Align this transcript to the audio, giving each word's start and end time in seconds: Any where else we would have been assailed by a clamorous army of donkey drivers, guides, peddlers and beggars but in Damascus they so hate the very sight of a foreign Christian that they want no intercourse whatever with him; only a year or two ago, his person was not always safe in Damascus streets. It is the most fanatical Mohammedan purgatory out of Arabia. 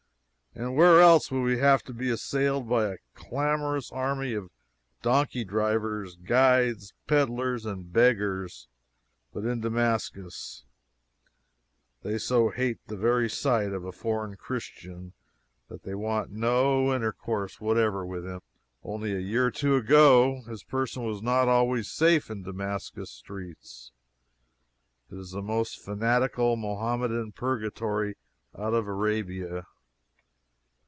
Any 0.53 0.67
where 0.67 0.99
else 0.99 1.31
we 1.31 1.39
would 1.39 1.59
have 1.59 1.85
been 1.85 2.11
assailed 2.11 2.67
by 2.67 2.87
a 2.87 2.97
clamorous 3.15 3.89
army 3.89 4.33
of 4.33 4.49
donkey 5.01 5.45
drivers, 5.45 6.17
guides, 6.17 6.93
peddlers 7.07 7.65
and 7.65 7.89
beggars 7.89 8.67
but 9.33 9.45
in 9.45 9.61
Damascus 9.61 10.65
they 12.03 12.17
so 12.17 12.49
hate 12.49 12.79
the 12.87 12.97
very 12.97 13.29
sight 13.29 13.71
of 13.71 13.85
a 13.85 13.93
foreign 13.93 14.35
Christian 14.35 15.13
that 15.69 15.83
they 15.83 15.95
want 15.95 16.31
no 16.31 16.93
intercourse 16.93 17.61
whatever 17.61 18.05
with 18.05 18.25
him; 18.25 18.41
only 18.83 19.13
a 19.15 19.19
year 19.21 19.45
or 19.45 19.51
two 19.51 19.77
ago, 19.77 20.41
his 20.41 20.65
person 20.65 21.03
was 21.05 21.21
not 21.21 21.47
always 21.47 21.89
safe 21.89 22.29
in 22.29 22.43
Damascus 22.43 23.09
streets. 23.09 23.93
It 25.09 25.17
is 25.17 25.31
the 25.31 25.41
most 25.41 25.79
fanatical 25.79 26.57
Mohammedan 26.57 27.31
purgatory 27.31 28.17
out 28.53 28.73
of 28.73 28.85
Arabia. 28.89 29.65